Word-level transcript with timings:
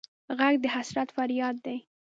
غږ 0.37 0.53
د 0.63 0.65
حسرت 0.75 1.09
فریاد 1.15 1.55
دی 1.65 1.77